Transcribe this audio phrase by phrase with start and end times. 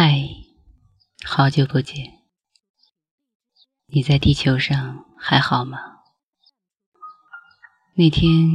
[0.00, 0.28] 嗨，
[1.26, 2.20] 好久不见，
[3.86, 6.04] 你在地球上还好吗？
[7.96, 8.48] 那天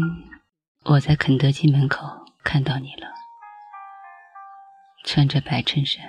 [0.85, 2.07] 我在肯德基门口
[2.45, 3.07] 看到你了，
[5.03, 6.01] 穿着白衬衫，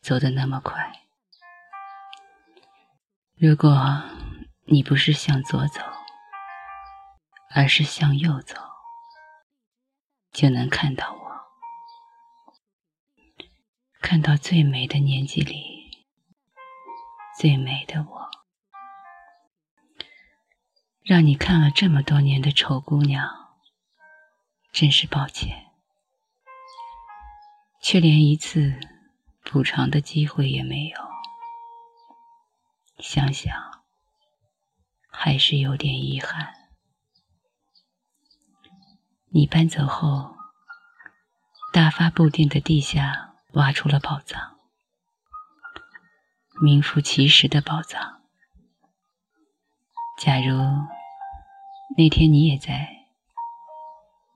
[0.00, 1.04] 走得那么快。
[3.36, 4.02] 如果
[4.64, 5.80] 你不是向左走，
[7.54, 8.56] 而是向右走，
[10.32, 11.25] 就能看到我。
[14.08, 15.90] 看到最美的年纪里，
[17.36, 18.30] 最美的我，
[21.02, 23.28] 让你看了这么多年的丑姑娘，
[24.70, 25.72] 真是抱歉，
[27.82, 28.78] 却连一次
[29.42, 31.00] 补偿的机会也没有。
[33.00, 33.52] 想想，
[35.10, 36.54] 还是有点遗憾。
[39.30, 40.36] 你搬走后，
[41.72, 43.32] 大发布店的地下。
[43.56, 44.58] 挖出了宝藏，
[46.60, 48.20] 名副其实的宝藏。
[50.20, 50.54] 假如
[51.96, 53.06] 那天你也在，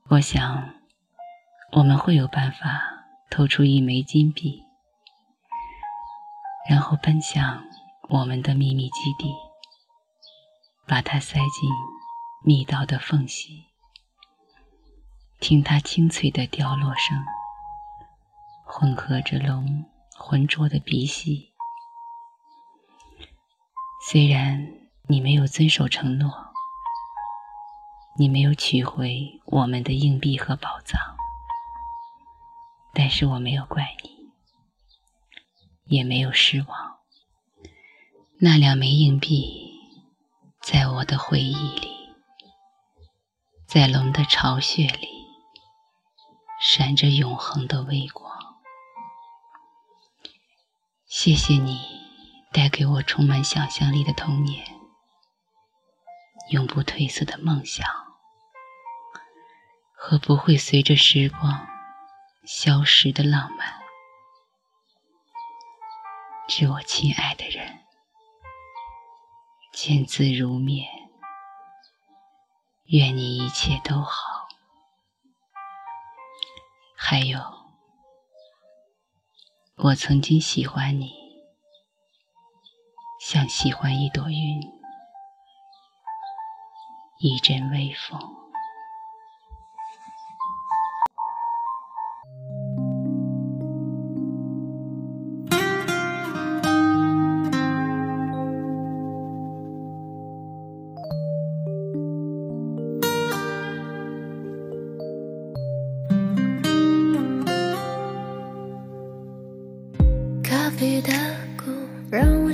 [0.09, 0.73] 我想
[1.73, 2.81] 我们会有办法
[3.29, 4.63] 偷出一枚金币，
[6.67, 7.63] 然后奔向
[8.09, 9.31] 我们的秘密基地，
[10.87, 11.69] 把它塞进
[12.43, 13.65] 密道的缝隙，
[15.39, 17.23] 听它清脆的掉落声。
[18.73, 19.83] 混合着龙
[20.17, 21.51] 浑浊的鼻息。
[24.07, 24.65] 虽然
[25.09, 26.31] 你没有遵守承诺，
[28.17, 31.01] 你没有取回我们的硬币和宝藏，
[32.93, 34.31] 但是我没有怪你，
[35.97, 36.99] 也没有失望。
[38.39, 39.73] 那两枚硬币，
[40.61, 41.91] 在我的回忆里，
[43.67, 45.09] 在龙的巢穴里，
[46.61, 48.31] 闪着永恒的微光。
[51.23, 51.79] 谢谢你
[52.51, 54.65] 带给我充满想象力的童年，
[56.49, 57.85] 永不褪色的梦想
[59.93, 61.67] 和不会随着时光
[62.43, 63.83] 消失的浪漫。
[66.47, 67.81] 致我亲爱的人，
[69.71, 70.89] 见字如面，
[72.85, 74.47] 愿你一切都好。
[76.97, 77.60] 还有。
[79.83, 81.11] 我曾经喜欢你，
[83.19, 84.61] 像喜欢一朵云，
[87.19, 88.19] 一阵微风。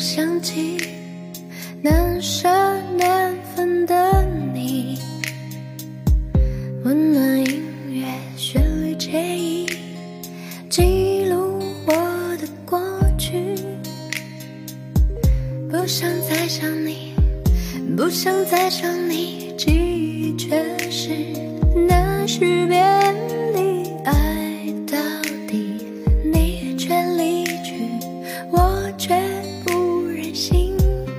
[0.09, 0.77] 想起
[1.81, 2.47] 难舍
[2.97, 4.97] 难分的你，
[6.85, 8.05] 温暖音乐
[8.37, 9.67] 旋律惬意，
[10.69, 11.93] 记录我
[12.37, 12.79] 的过
[13.17, 13.53] 去。
[15.69, 17.13] 不想再想你，
[17.97, 21.09] 不想再想你，记忆却是
[21.85, 22.25] 那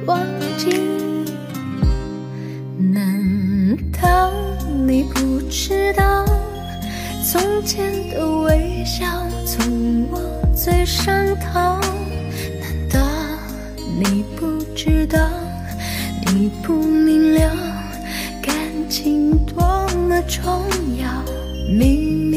[0.08, 0.18] 忘
[0.56, 0.70] 记？
[2.78, 4.32] 难道
[4.86, 6.24] 你不知道，
[7.22, 7.92] 从前。
[8.10, 9.04] 的微笑
[9.46, 10.18] 从我
[10.56, 11.78] 嘴上逃，
[12.58, 12.98] 难道
[14.00, 15.18] 你不知道？
[16.34, 17.54] 你不明了，
[18.42, 18.54] 感
[18.88, 19.62] 情多
[20.08, 20.64] 么重
[20.98, 21.22] 要，
[21.70, 22.27] 明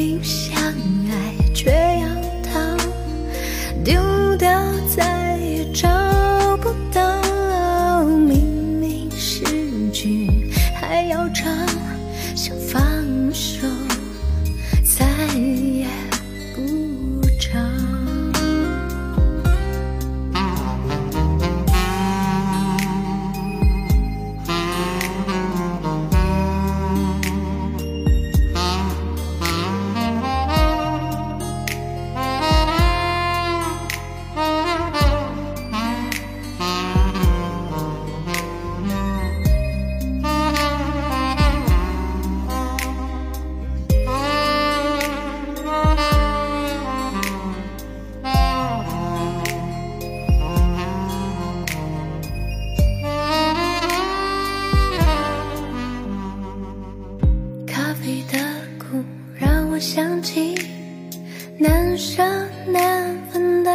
[61.61, 62.23] 难舍
[62.65, 63.71] 难分的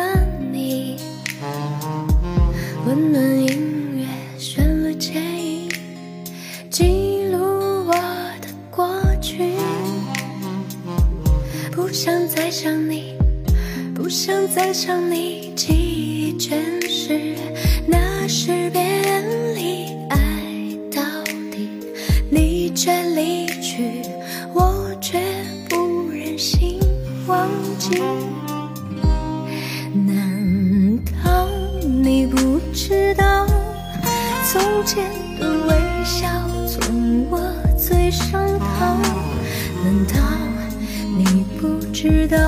[0.51, 0.97] 你
[2.85, 4.05] 温暖音乐
[4.37, 5.71] 旋律牵引
[6.69, 7.39] 记录
[7.87, 7.93] 我
[8.41, 8.91] 的过
[9.23, 9.53] 去。
[11.71, 13.17] 不想再想你
[13.95, 17.37] 不想再想你记忆全是
[17.87, 18.83] 那时别
[19.55, 19.95] 离
[27.27, 28.01] 忘记。
[30.07, 31.49] 难道
[31.83, 33.47] 你不知道，
[34.45, 36.29] 从前的微笑
[36.69, 37.41] 从我
[37.77, 38.97] 嘴上逃？
[39.83, 40.15] 难道
[41.17, 42.39] 你不知道，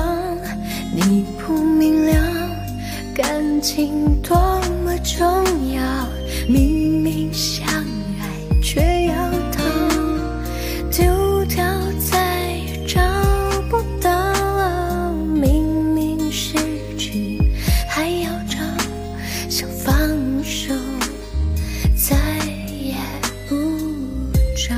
[0.93, 2.13] 你不明了，
[3.13, 4.37] 感情多
[4.85, 5.25] 么重
[5.73, 5.81] 要？
[6.47, 7.33] 明明
[24.67, 24.75] 找。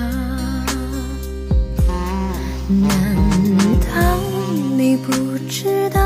[2.70, 2.88] 难
[3.82, 3.90] 道
[4.78, 5.12] 你不
[5.50, 6.00] 知道，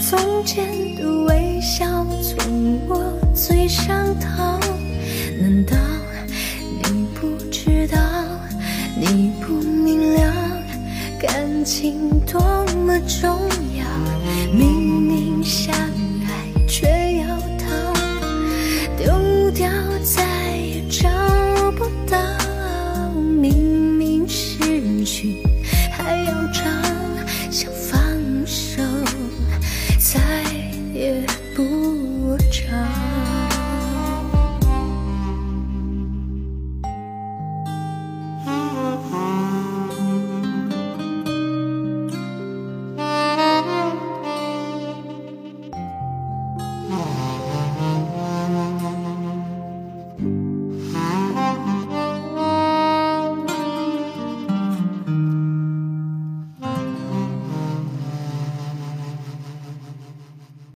[0.00, 0.64] 从前
[0.96, 1.84] 的微笑
[2.22, 4.58] 从我嘴上逃？
[5.40, 5.76] 难道
[6.82, 7.98] 你不知道，
[8.96, 10.32] 你不明了，
[11.20, 12.40] 感情多
[12.86, 13.38] 么重
[13.76, 13.84] 要？
[14.54, 15.74] 明明相